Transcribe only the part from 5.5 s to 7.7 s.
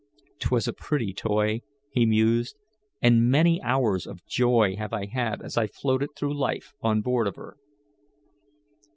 I floated through life on board of her."